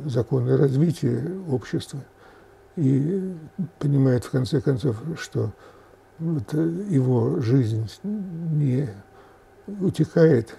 законы 0.04 0.58
развития 0.58 1.24
общества 1.48 2.00
и 2.76 3.34
понимает 3.78 4.24
в 4.24 4.30
конце 4.30 4.60
концов, 4.60 5.02
что 5.18 5.52
вот 6.18 6.52
э, 6.52 6.84
его 6.90 7.40
жизнь 7.40 7.88
не 8.02 8.90
утекает, 9.80 10.54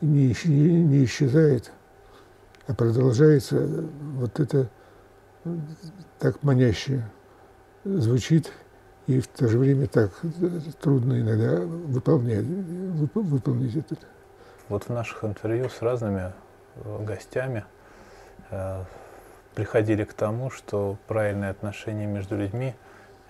не, 0.00 0.34
не 0.46 1.04
исчезает, 1.04 1.70
а 2.66 2.74
продолжается, 2.74 3.86
вот 4.14 4.40
это 4.40 4.70
так 6.18 6.42
маняще 6.42 7.02
звучит 7.84 8.52
и 9.06 9.20
в 9.20 9.26
то 9.26 9.48
же 9.48 9.58
время 9.58 9.86
так 9.86 10.10
трудно 10.80 11.20
иногда 11.20 11.60
выполнять, 11.60 12.44
выполнить 13.14 13.76
это. 13.76 13.96
Вот 14.68 14.84
в 14.84 14.88
наших 14.90 15.24
интервью 15.24 15.70
с 15.70 15.80
разными 15.80 16.32
э, 16.76 17.04
гостями 17.04 17.64
э, 18.50 18.84
приходили 19.54 20.04
к 20.04 20.12
тому, 20.12 20.50
что 20.50 20.98
правильные 21.06 21.50
отношения 21.50 22.06
между 22.06 22.36
людьми 22.36 22.74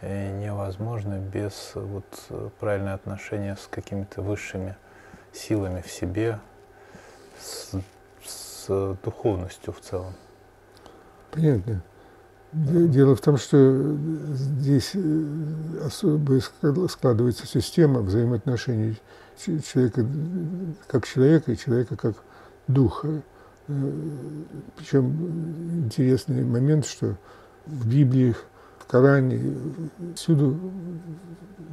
э, 0.00 0.36
невозможно 0.36 1.18
без 1.18 1.72
вот, 1.74 2.04
э, 2.30 2.50
правильного 2.58 2.94
отношения 2.94 3.56
с 3.56 3.68
какими-то 3.68 4.20
высшими 4.20 4.76
силами 5.32 5.80
в 5.80 5.90
себе, 5.90 6.40
с, 7.40 7.72
с 8.24 8.96
духовностью 9.04 9.72
в 9.72 9.80
целом. 9.80 10.12
Понятно. 11.30 11.82
Дело 12.52 13.14
в 13.14 13.20
том, 13.20 13.36
что 13.36 13.96
здесь 14.32 14.92
э, 14.94 15.24
особо 15.84 16.40
складывается 16.88 17.46
система 17.46 18.00
взаимоотношений 18.00 18.96
человека 19.38 20.06
как 20.86 21.06
человека 21.06 21.52
и 21.52 21.58
человека 21.58 21.96
как 21.96 22.14
духа. 22.66 23.20
Э, 23.68 23.92
Причем 24.76 25.84
интересный 25.84 26.42
момент, 26.42 26.86
что 26.86 27.16
в 27.66 27.86
Библии, 27.86 28.34
в 28.78 28.86
Коране 28.86 29.54
всюду 30.16 30.58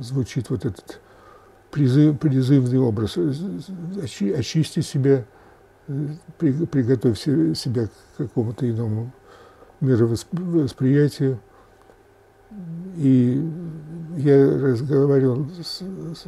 звучит 0.02 0.50
вот 0.50 0.66
этот 0.66 1.00
призыв, 1.72 2.20
призывный 2.20 2.80
образ. 2.80 3.18
Очи, 3.18 4.30
очисти 4.30 4.82
себя, 4.82 5.24
приготовь 6.38 7.18
себя 7.18 7.88
к 7.88 8.18
какому-то 8.18 8.70
иному 8.70 9.14
мировосприятию. 9.86 11.40
И 12.98 13.44
я 14.18 14.50
разговаривал 14.60 15.48
с, 15.62 15.82
с 15.82 16.26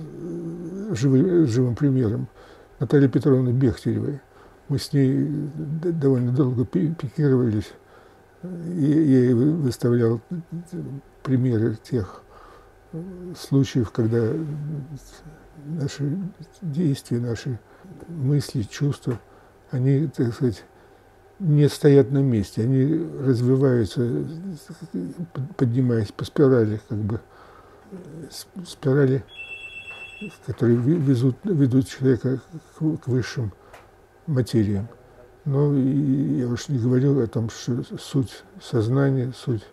живым, 0.97 1.47
живым 1.47 1.75
примером 1.75 2.27
Натальей 2.79 3.09
Петровной 3.09 3.53
Бехтеревой. 3.53 4.19
Мы 4.67 4.77
с 4.77 4.91
ней 4.91 5.29
довольно 5.55 6.31
долго 6.31 6.65
пикировались. 6.65 7.71
И 8.43 8.83
я 8.83 9.19
ей 9.19 9.33
выставлял 9.33 10.21
примеры 11.23 11.77
тех 11.81 12.21
случаев, 13.37 13.91
когда 13.91 14.31
наши 15.65 16.17
действия, 16.61 17.19
наши 17.19 17.59
мысли, 18.07 18.63
чувства, 18.63 19.19
они, 19.71 20.07
так 20.07 20.33
сказать, 20.33 20.63
не 21.39 21.69
стоят 21.69 22.11
на 22.11 22.19
месте, 22.19 22.63
они 22.63 23.07
развиваются, 23.23 24.25
поднимаясь 25.55 26.11
по 26.11 26.25
спирали, 26.25 26.81
как 26.89 26.97
бы 26.97 27.19
спирали, 28.65 29.23
которые 30.45 30.77
везут, 30.77 31.37
ведут 31.43 31.87
человека 31.87 32.41
к, 32.77 33.07
высшим 33.07 33.53
материям. 34.25 34.87
Но 35.45 35.73
и 35.73 36.39
я 36.39 36.47
уж 36.47 36.67
не 36.67 36.79
говорю 36.79 37.21
о 37.21 37.27
том, 37.27 37.49
что 37.49 37.83
суть 37.97 38.43
сознания, 38.61 39.31
суть 39.35 39.63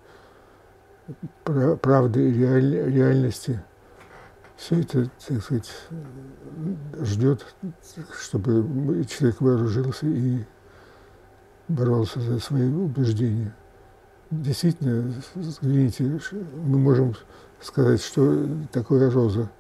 правды, 1.45 2.33
реаль, 2.33 2.93
реальности, 2.93 3.63
все 4.57 4.81
это, 4.81 5.11
так 5.27 5.43
сказать, 5.43 5.71
ждет, 7.01 7.45
чтобы 8.21 9.05
человек 9.07 9.41
вооружился 9.41 10.07
и 10.07 10.45
боролся 11.69 12.21
за 12.21 12.39
свои 12.39 12.69
убеждения. 12.69 13.55
Действительно, 14.31 15.13
взгляните, 15.35 16.21
мы 16.65 16.79
можем 16.79 17.15
сказать, 17.61 18.03
что 18.03 18.47
такое 18.73 19.11
роза. 19.11 19.51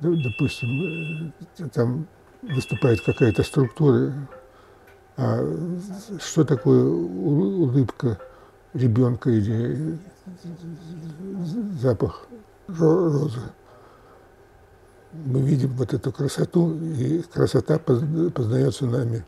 Допустим, 0.00 1.32
э, 1.58 1.68
там 1.72 2.06
выступает 2.42 3.00
какая-то 3.00 3.42
структура, 3.42 4.12
а 5.16 5.40
что 6.20 6.44
такое 6.44 6.84
улыбка 6.84 8.18
ребенка 8.72 9.30
или 9.30 9.98
запах 11.80 12.26
розы? 12.66 13.40
Мы 15.12 15.40
видим 15.42 15.70
вот 15.70 15.94
эту 15.94 16.10
красоту, 16.10 16.74
и 16.74 17.22
красота 17.22 17.78
познается 17.78 18.86
нами, 18.86 19.24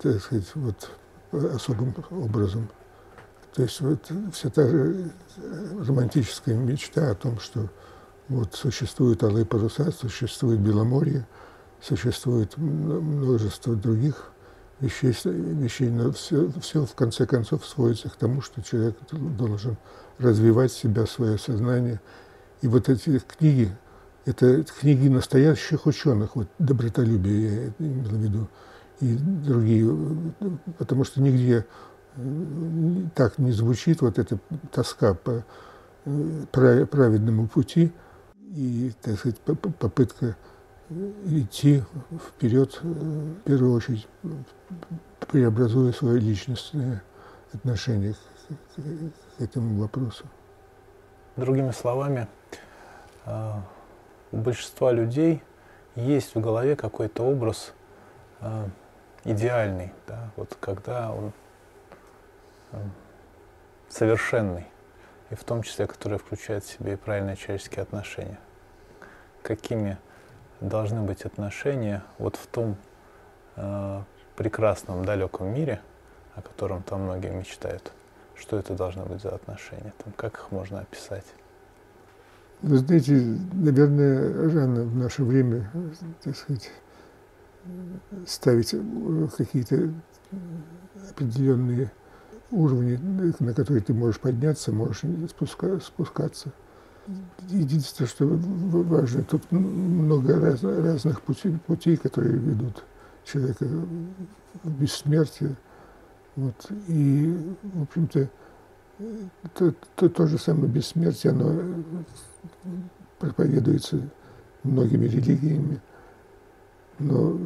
так 0.00 0.20
сказать, 0.22 0.48
вот 0.54 0.90
особым 1.32 1.94
образом. 2.10 2.68
То 3.54 3.62
есть 3.62 3.80
вот 3.80 4.10
вся 4.32 4.50
та 4.50 4.66
же 4.66 5.10
романтическая 5.86 6.56
мечта 6.56 7.10
о 7.10 7.14
том, 7.14 7.40
что 7.40 7.68
вот 8.28 8.54
существуют 8.54 9.24
алые 9.24 9.46
паруса, 9.46 9.90
существует 9.90 10.60
Беломорье, 10.60 11.26
существует 11.80 12.56
множество 12.56 13.74
других 13.74 14.32
вещей, 14.80 15.14
вещей 15.24 15.90
но 15.90 16.12
все, 16.12 16.50
все 16.60 16.84
в 16.84 16.94
конце 16.94 17.26
концов 17.26 17.66
сводится 17.66 18.08
к 18.10 18.16
тому, 18.16 18.42
что 18.42 18.62
человек 18.62 18.96
должен 19.10 19.76
развивать 20.18 20.72
себя, 20.72 21.06
свое 21.06 21.38
сознание. 21.38 22.00
И 22.60 22.68
вот 22.68 22.88
эти 22.88 23.18
книги, 23.18 23.74
это 24.24 24.64
книги 24.64 25.08
настоящих 25.08 25.86
ученых, 25.86 26.36
вот 26.36 26.48
добротолюбие 26.58 27.72
я 27.78 27.86
имел 27.86 28.10
в 28.10 28.22
виду, 28.22 28.48
и 29.00 29.16
другие, 29.16 29.94
потому 30.78 31.04
что 31.04 31.22
нигде 31.22 31.66
э, 32.16 32.22
так 33.14 33.38
не 33.38 33.52
звучит 33.52 34.00
вот 34.02 34.18
эта 34.18 34.38
тоска 34.72 35.14
по 35.14 35.44
э, 36.04 36.86
праведному 36.86 37.46
пути 37.46 37.92
и, 38.54 38.92
так 39.00 39.18
сказать, 39.18 39.38
попытка 39.40 40.36
идти 41.26 41.82
вперед, 42.28 42.80
э, 42.82 42.86
в 42.86 43.44
первую 43.44 43.74
очередь, 43.74 44.08
преобразуя 45.30 45.92
свое 45.92 46.18
личностное 46.18 47.02
отношение 47.52 48.14
к 49.36 49.40
этому 49.40 49.80
вопросу. 49.80 50.24
Другими 51.36 51.70
словами, 51.70 52.26
у 54.32 54.36
большинства 54.36 54.90
людей 54.90 55.42
есть 55.94 56.34
в 56.34 56.40
голове 56.40 56.74
какой-то 56.74 57.22
образ 57.22 57.72
идеальный, 59.30 59.92
да, 60.06 60.30
вот 60.36 60.56
когда 60.60 61.12
он 61.12 61.32
э, 62.72 62.78
совершенный. 63.88 64.66
и 65.30 65.34
в 65.34 65.44
том 65.44 65.62
числе, 65.62 65.86
которая 65.86 66.18
включает 66.18 66.64
в 66.64 66.70
себя 66.70 66.94
и 66.94 66.96
правильные 66.96 67.36
человеческие 67.36 67.82
отношения. 67.82 68.38
Какими 69.42 69.98
должны 70.60 71.02
быть 71.02 71.22
отношения 71.22 72.02
вот 72.18 72.36
в 72.36 72.46
том 72.46 72.76
э, 73.56 74.02
прекрасном 74.36 75.04
далеком 75.04 75.48
мире, 75.48 75.80
о 76.34 76.42
котором 76.42 76.82
там 76.82 77.02
многие 77.02 77.30
мечтают? 77.30 77.92
Что 78.34 78.58
это 78.58 78.74
должны 78.74 79.04
быть 79.04 79.20
за 79.20 79.34
отношения? 79.34 79.92
Там, 80.02 80.12
как 80.14 80.34
их 80.34 80.50
можно 80.50 80.80
описать? 80.80 81.26
Вы 82.62 82.78
знаете, 82.78 83.12
наверное, 83.52 84.52
рано 84.52 84.82
в 84.82 84.96
наше 84.96 85.22
время, 85.22 85.70
так 86.22 86.36
сказать, 86.36 86.70
ставить 88.26 88.74
какие-то 89.36 89.92
определенные 91.10 91.90
уровни, 92.50 92.98
на 93.40 93.54
которые 93.54 93.82
ты 93.82 93.94
можешь 93.94 94.20
подняться, 94.20 94.72
можешь 94.72 95.02
спуска, 95.30 95.80
спускаться. 95.80 96.52
Единственное, 97.48 98.08
что 98.08 98.26
важно, 98.26 99.22
тут 99.22 99.50
много 99.50 100.38
раз, 100.38 100.62
разных 100.62 101.22
путей, 101.22 101.58
путей, 101.66 101.96
которые 101.96 102.36
ведут 102.36 102.84
человека 103.24 103.66
в 104.62 104.80
бессмертие. 104.80 105.56
Вот. 106.36 106.70
И, 106.88 107.54
в 107.62 107.82
общем-то, 107.82 108.28
то, 109.54 109.74
то, 109.96 110.08
то 110.08 110.26
же 110.26 110.38
самое 110.38 110.68
бессмертие, 110.68 111.32
оно 111.32 111.82
проповедуется 113.18 114.00
многими 114.62 115.06
религиями. 115.06 115.80
Но 116.98 117.38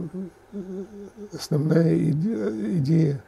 основная 1.32 1.96
идея, 2.10 2.78
идея 2.78 3.24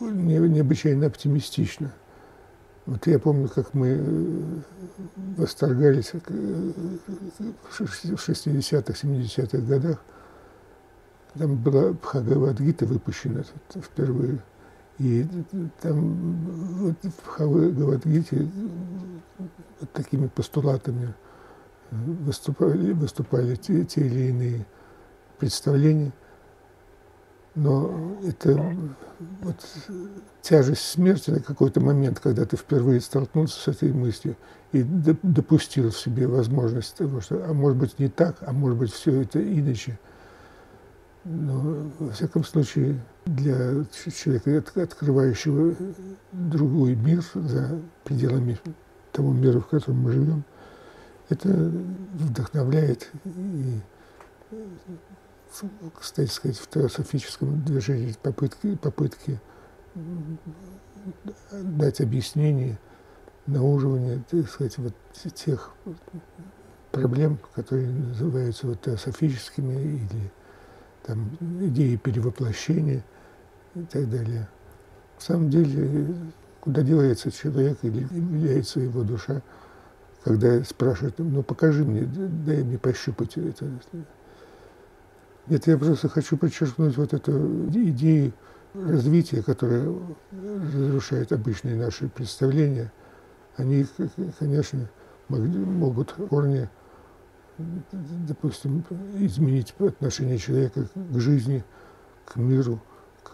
необычайно 0.00 1.06
оптимистична. 1.06 1.92
Вот 2.86 3.06
я 3.06 3.18
помню, 3.18 3.48
как 3.48 3.72
мы 3.72 3.96
э, 3.98 4.42
восторгались 5.38 6.12
э, 6.12 6.18
в 7.70 7.80
60-х, 7.80 8.92
70-х 8.92 9.58
годах. 9.58 10.02
Там 11.34 11.56
была 11.56 11.92
Бхагавадгита 11.92 12.84
выпущена 12.84 13.42
впервые. 13.74 14.38
И 14.98 15.26
там 15.80 16.46
вот 16.78 16.96
в 17.02 17.22
Бхагавадгите 17.24 18.48
вот 19.80 19.90
такими 19.92 20.26
постулатами 20.26 21.14
выступали, 21.90 22.92
выступали 22.92 23.56
те, 23.56 23.84
те 23.84 24.02
или 24.02 24.28
иные 24.28 24.66
представления. 25.34 26.12
Но 27.54 28.16
это 28.24 28.76
вот 29.42 29.56
тяжесть 30.42 30.82
смерти 30.82 31.30
на 31.30 31.40
какой-то 31.40 31.80
момент, 31.80 32.18
когда 32.18 32.44
ты 32.44 32.56
впервые 32.56 33.00
столкнулся 33.00 33.60
с 33.60 33.68
этой 33.68 33.92
мыслью 33.92 34.36
и 34.72 34.82
допустил 34.82 35.90
в 35.90 35.96
себе 35.96 36.26
возможность 36.26 36.96
того, 36.96 37.20
что, 37.20 37.44
а 37.48 37.52
может 37.52 37.78
быть, 37.78 37.98
не 38.00 38.08
так, 38.08 38.36
а 38.40 38.52
может 38.52 38.78
быть, 38.78 38.92
все 38.92 39.22
это 39.22 39.40
иначе. 39.40 39.98
Но, 41.24 41.90
во 42.00 42.10
всяком 42.10 42.44
случае, 42.44 43.00
для 43.24 43.84
человека, 43.94 44.82
открывающего 44.82 45.74
другой 46.32 46.96
мир 46.96 47.24
за 47.34 47.80
пределами 48.02 48.58
того 49.12 49.32
мира, 49.32 49.60
в 49.60 49.68
котором 49.68 50.00
мы 50.00 50.12
живем, 50.12 50.44
это 51.30 51.48
вдохновляет 51.48 53.10
и 53.24 53.80
кстати 55.98 56.30
сказать, 56.30 56.58
в 56.58 56.68
теософическом 56.68 57.64
движении 57.64 58.14
попытки, 58.22 58.76
попытки 58.76 59.40
дать 61.52 62.00
объяснение, 62.00 62.78
науживание, 63.46 64.22
так 64.30 64.48
сказать, 64.48 64.78
вот 64.78 64.94
тех 65.34 65.72
проблем, 66.90 67.38
которые 67.54 67.88
называются 67.88 68.66
вот 68.66 68.80
теософическими 68.82 69.74
или 69.74 70.32
там 71.04 71.36
идеи 71.60 71.96
перевоплощения 71.96 73.04
и 73.74 73.82
так 73.82 74.08
далее. 74.08 74.48
На 75.16 75.20
самом 75.20 75.50
деле, 75.50 76.14
куда 76.60 76.82
девается 76.82 77.30
человек 77.30 77.78
или 77.82 78.00
является 78.00 78.80
его 78.80 79.02
душа, 79.02 79.42
когда 80.22 80.64
спрашивают, 80.64 81.18
ну 81.18 81.42
покажи 81.42 81.84
мне, 81.84 82.02
дай 82.46 82.62
мне 82.62 82.78
пощупать 82.78 83.36
это. 83.36 83.66
Нет, 85.46 85.66
я 85.66 85.76
просто 85.76 86.08
хочу 86.08 86.36
подчеркнуть 86.36 86.96
вот 86.96 87.12
эту 87.12 87.68
идею 87.68 88.32
развития, 88.74 89.42
которая 89.42 89.94
разрушает 90.32 91.32
обычные 91.32 91.76
наши 91.76 92.08
представления. 92.08 92.90
Они, 93.56 93.86
конечно, 94.38 94.88
могут 95.28 96.16
в 96.16 96.26
корне, 96.28 96.70
допустим, 97.58 98.84
изменить 99.18 99.74
отношение 99.78 100.38
человека 100.38 100.86
к 100.94 101.18
жизни, 101.20 101.62
к 102.24 102.36
миру, 102.36 102.80
к, 103.22 103.30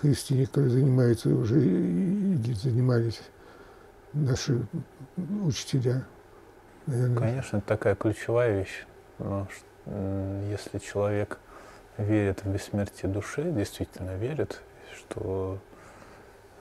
к 0.00 0.04
истине, 0.04 0.46
которой 0.46 0.68
занимаются 0.68 1.30
уже 1.30 1.60
или 1.60 2.52
занимались 2.52 3.20
наши 4.12 4.66
учителя. 5.44 6.06
Наверное. 6.86 7.16
Конечно, 7.16 7.56
это 7.58 7.66
такая 7.66 7.94
ключевая 7.94 8.60
вещь. 8.60 8.86
Потому 9.18 9.46
что 9.50 9.64
если 9.86 10.78
человек 10.78 11.38
верит 11.98 12.44
в 12.44 12.48
бессмертие 12.48 13.10
души, 13.10 13.42
действительно 13.50 14.16
верит, 14.16 14.60
что 14.94 15.58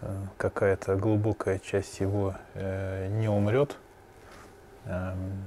э, 0.02 0.14
какая-то 0.38 0.96
глубокая 0.96 1.60
часть 1.60 2.00
его 2.00 2.36
э, 2.54 3.08
не 3.08 3.30
умрет, 3.30 3.78
эм, 4.86 5.44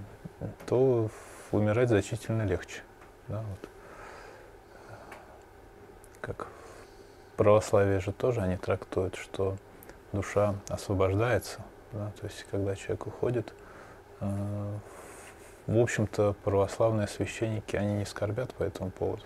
то 0.67 1.11
умирать 1.51 1.89
значительно 1.89 2.43
легче. 2.43 2.83
Да, 3.29 3.43
вот. 3.43 3.69
Как 6.21 6.47
в 6.47 7.37
православии 7.37 7.99
же 7.99 8.13
тоже 8.13 8.41
они 8.41 8.57
трактуют, 8.57 9.17
что 9.17 9.57
душа 10.13 10.55
освобождается, 10.69 11.61
да, 11.93 12.13
то 12.21 12.27
есть 12.27 12.45
когда 12.51 12.75
человек 12.75 13.07
уходит 13.07 13.53
э, 14.21 14.79
в 15.67 15.79
общем-то, 15.79 16.37
православные 16.45 17.09
священники, 17.09 17.77
они 17.77 17.95
не 17.95 18.05
скорбят 18.05 18.53
по 18.55 18.63
этому 18.63 18.91
поводу. 18.91 19.25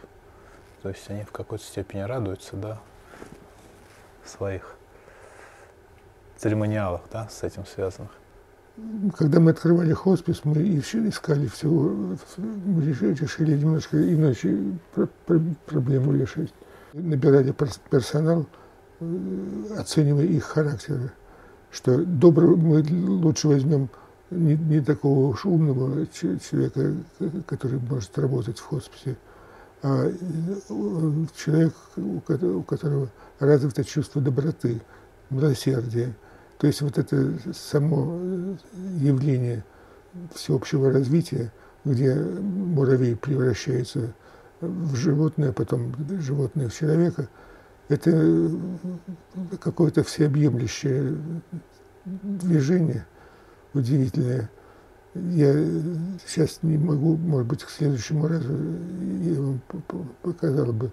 То 0.82 0.90
есть 0.90 1.08
они 1.10 1.24
в 1.24 1.32
какой-то 1.32 1.64
степени 1.64 2.00
радуются, 2.00 2.56
да, 2.56 2.78
своих 4.24 4.76
церемониалах, 6.36 7.02
да, 7.10 7.28
с 7.28 7.42
этим 7.42 7.66
связанных. 7.66 8.10
Когда 9.16 9.40
мы 9.40 9.50
открывали 9.50 9.92
хоспис, 9.92 10.44
мы 10.44 10.54
искали 10.62 11.48
всего, 11.48 12.16
мы 12.36 12.84
решили 12.84 13.56
немножко 13.56 13.96
иначе 13.96 14.56
проблему 15.66 16.12
решить. 16.12 16.52
Набирали 16.92 17.52
персонал, 17.90 18.46
э, 19.00 19.64
оценивая 19.78 20.24
их 20.24 20.44
характеры, 20.44 21.10
что 21.72 22.04
доброго 22.04 22.54
мы 22.54 22.82
лучше 22.82 23.48
возьмем 23.48 23.88
не, 24.30 24.56
не 24.56 24.80
такого 24.80 25.28
уж 25.28 25.44
умного 25.44 26.06
человека, 26.06 26.94
который 27.46 27.80
может 27.80 28.18
работать 28.18 28.58
в 28.58 28.64
хосписе, 28.64 29.16
а 29.82 30.10
человек, 31.36 31.74
у 31.96 32.62
которого 32.62 33.08
развито 33.38 33.84
чувство 33.84 34.20
доброты, 34.20 34.80
милосердия. 35.30 36.14
То 36.58 36.66
есть 36.66 36.82
вот 36.82 36.98
это 36.98 37.34
само 37.54 38.18
явление 38.98 39.64
всеобщего 40.34 40.90
развития, 40.90 41.52
где 41.84 42.14
муравей 42.14 43.14
превращается 43.14 44.12
в 44.60 44.96
животное, 44.96 45.52
потом 45.52 45.94
животное 46.20 46.68
в 46.68 46.74
человека, 46.74 47.28
это 47.88 48.50
какое-то 49.60 50.02
всеобъемлющее 50.02 51.16
движение– 52.04 53.06
удивительное. 53.78 54.50
Я 55.14 55.52
сейчас 56.26 56.58
не 56.62 56.76
могу, 56.76 57.16
может 57.16 57.48
быть, 57.48 57.64
к 57.64 57.70
следующему 57.70 58.28
разу 58.28 58.52
я 59.22 59.40
вам 59.40 59.60
показал 60.22 60.72
бы. 60.72 60.92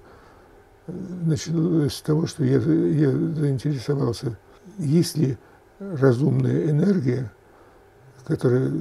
Началось 0.87 1.93
с 1.93 2.01
того, 2.01 2.27
что 2.27 2.43
я, 2.43 2.57
я 2.57 3.11
заинтересовался, 3.11 4.37
есть 4.77 5.17
ли 5.17 5.37
разумная 5.79 6.69
энергия, 6.69 7.31
которая 8.25 8.71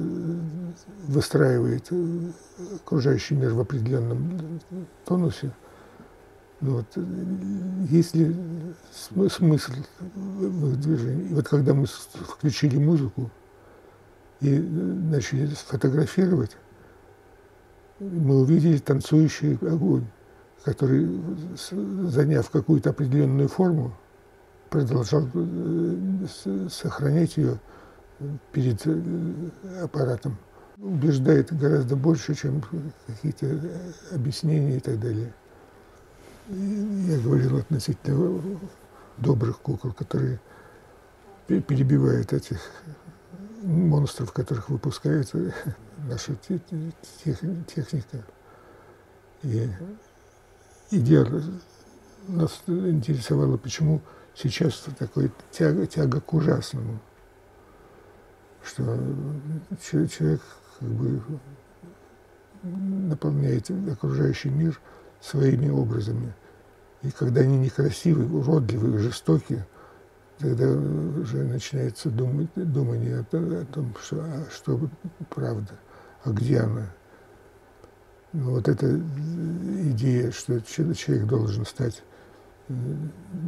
выстраивает 1.07 1.89
окружающий 2.75 3.35
мир 3.35 3.53
в 3.53 3.59
определенном 3.59 4.59
тонусе. 5.05 5.51
Ну 6.61 6.77
вот, 6.77 6.85
есть 7.89 8.15
ли 8.15 8.35
смысл 8.93 9.73
в 10.15 10.71
их 10.71 10.79
движении? 10.79 11.27
И 11.29 11.33
вот 11.33 11.47
когда 11.47 11.73
мы 11.73 11.85
включили 11.85 12.77
музыку, 12.77 13.29
и 14.45 14.59
начали 14.59 15.47
фотографировать, 15.47 16.55
мы 17.99 18.41
увидели 18.41 18.77
танцующий 18.77 19.55
огонь, 19.55 20.05
который, 20.63 21.07
заняв 22.09 22.49
какую-то 22.49 22.91
определенную 22.91 23.47
форму, 23.47 23.95
продолжал 24.69 25.27
э, 25.33 26.67
сохранять 26.69 27.37
ее 27.37 27.59
перед 28.51 28.81
э, 28.85 29.01
аппаратом 29.83 30.37
убеждает 30.77 31.57
гораздо 31.57 31.95
больше, 31.95 32.35
чем 32.35 32.61
какие-то 33.07 33.59
объяснения 34.13 34.77
и 34.77 34.79
так 34.79 34.99
далее. 34.99 35.33
Я 36.49 37.17
говорил 37.19 37.57
относительно 37.57 38.59
добрых 39.17 39.59
кукол, 39.59 39.93
которые 39.93 40.39
перебивают 41.47 42.33
этих 42.33 42.59
монстров, 43.65 44.31
которых 44.31 44.69
выпускает 44.69 45.31
наша 46.09 46.35
техника. 46.35 48.23
И 49.43 49.69
идея 50.91 51.25
нас 52.27 52.61
интересовала, 52.67 53.57
почему 53.57 54.01
сейчас 54.33 54.85
такой 54.97 55.31
тяга, 55.51 55.85
тяга 55.85 56.21
к 56.21 56.33
ужасному, 56.33 56.99
что 58.63 58.83
человек 59.81 60.41
как 60.79 60.89
бы 60.89 61.21
наполняет 62.63 63.69
окружающий 63.91 64.49
мир 64.49 64.79
своими 65.21 65.69
образами. 65.69 66.33
И 67.01 67.11
когда 67.11 67.41
они 67.41 67.57
некрасивые, 67.57 68.27
уродливые, 68.27 68.97
жестокие, 68.97 69.67
тогда 70.39 70.67
уже 70.69 71.43
начинается 71.43 72.09
думать, 72.09 72.49
думание 72.55 73.19
о, 73.19 73.61
о 73.61 73.65
том, 73.65 73.95
что, 74.01 74.21
а 74.21 74.45
что 74.51 74.79
правда, 75.29 75.73
а 76.23 76.31
где 76.31 76.59
она. 76.59 76.91
Ну, 78.33 78.51
вот 78.51 78.67
эта 78.67 78.99
идея, 79.91 80.31
что 80.31 80.59
человек 80.61 81.25
должен 81.25 81.65
стать 81.65 82.03
э, 82.67 82.73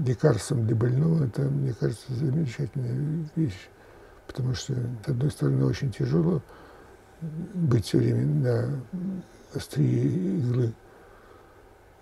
лекарством 0.06 0.65
для 0.65 0.76
больного, 0.76 1.26
это, 1.26 1.41
мне 1.41 1.73
кажется, 1.73 2.13
замечательная 2.13 3.28
вещь. 3.36 3.69
Потому 4.28 4.54
что, 4.54 4.73
с 4.73 5.10
одной 5.10 5.32
стороны, 5.32 5.65
очень 5.65 5.91
тяжело 5.91 6.41
быть 7.21 7.86
все 7.86 7.97
время 7.97 8.26
на 8.26 8.84
острие 9.54 10.38
иглы, 10.38 10.73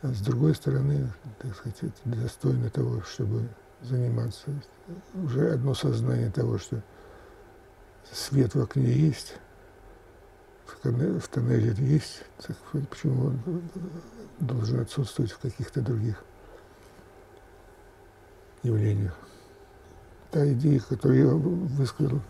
а 0.01 0.07
с 0.07 0.19
другой 0.19 0.53
стороны, 0.53 1.11
так 1.39 1.55
сказать, 1.55 1.77
это 1.81 2.17
достойно 2.17 2.69
того, 2.69 3.01
чтобы 3.01 3.47
заниматься. 3.81 4.49
Уже 5.13 5.51
одно 5.51 5.73
сознание 5.73 6.31
того, 6.31 6.57
что 6.57 6.81
свет 8.11 8.55
в 8.55 8.61
окне 8.61 8.91
есть, 8.91 9.35
в 10.65 11.27
тоннеле 11.29 11.73
есть, 11.79 12.23
так 12.45 12.57
почему 12.89 13.27
он 13.27 13.61
должен 14.39 14.79
отсутствовать 14.79 15.31
в 15.31 15.39
каких-то 15.39 15.81
других 15.81 16.23
явлениях. 18.63 19.17
Та 20.31 20.51
идея, 20.53 20.79
которую 20.79 21.19
я 21.19 21.33
высказал 21.33 22.21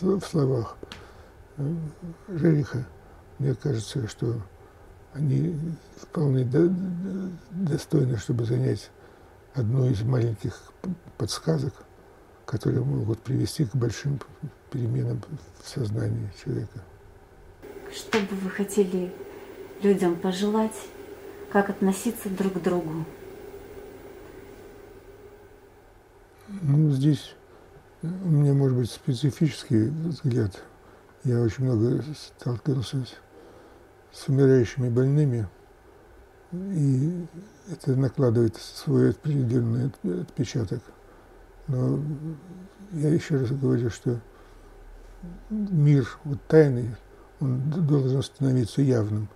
в 0.00 0.20
словах 0.20 0.76
э, 1.56 1.74
Жериха, 2.28 2.86
мне 3.38 3.54
кажется, 3.54 4.06
что 4.08 4.40
они 5.14 5.58
вполне 5.96 6.44
достойны, 7.50 8.18
чтобы 8.18 8.44
занять 8.44 8.90
одну 9.56 9.88
из 9.88 10.02
маленьких 10.02 10.60
подсказок, 11.16 11.72
которые 12.44 12.84
могут 12.84 13.20
привести 13.20 13.64
к 13.64 13.74
большим 13.74 14.20
переменам 14.70 15.22
в 15.62 15.68
сознании 15.68 16.30
человека. 16.42 16.82
Что 17.92 18.18
бы 18.18 18.36
вы 18.42 18.50
хотели 18.50 19.12
людям 19.82 20.16
пожелать, 20.16 20.76
как 21.50 21.70
относиться 21.70 22.28
друг 22.28 22.54
к 22.54 22.62
другу? 22.62 23.04
Ну, 26.48 26.90
здесь 26.90 27.34
у 28.02 28.06
меня, 28.06 28.52
может 28.52 28.76
быть, 28.76 28.90
специфический 28.90 29.88
взгляд. 29.88 30.62
Я 31.24 31.40
очень 31.40 31.64
много 31.64 32.04
сталкивался 32.14 33.04
с, 33.04 33.14
с 34.16 34.28
умирающими 34.28 34.88
больными, 34.88 35.48
и 36.52 37.26
это 37.70 37.96
накладывает 37.96 38.56
свой 38.56 39.10
определенный 39.10 39.90
отпечаток. 40.22 40.82
Но 41.68 42.00
я 42.92 43.08
еще 43.10 43.38
раз 43.38 43.50
говорю, 43.50 43.90
что 43.90 44.20
мир 45.50 46.06
вот 46.24 46.38
тайный, 46.46 46.94
он 47.40 47.70
должен 47.70 48.22
становиться 48.22 48.82
явным. 48.82 49.28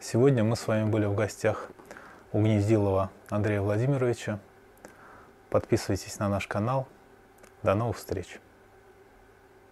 Сегодня 0.00 0.42
мы 0.42 0.56
с 0.56 0.66
вами 0.66 0.90
были 0.90 1.04
в 1.04 1.14
гостях 1.14 1.68
у 2.32 2.40
Гнездилова 2.40 3.10
Андрея 3.28 3.60
Владимировича. 3.60 4.40
Подписывайтесь 5.50 6.18
на 6.18 6.30
наш 6.30 6.46
канал. 6.46 6.88
До 7.62 7.74
новых 7.74 7.96
встреч! 7.96 8.40